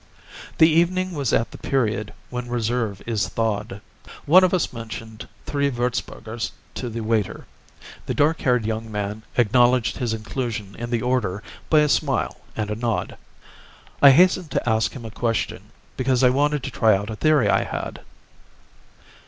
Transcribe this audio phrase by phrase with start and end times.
[0.57, 3.81] The evening was at the period when reserve is thawed.
[4.25, 7.45] One of us mentioned three Würzburgers to the waiter;
[8.07, 12.71] the dark haired young man acknowledged his inclusion in the order by a smile and
[12.71, 13.15] a nod.
[14.01, 17.47] I hastened to ask him a question because I wanted to try out a theory
[17.47, 17.99] I had.